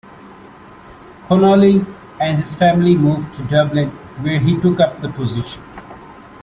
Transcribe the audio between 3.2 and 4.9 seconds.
to Dublin, where he took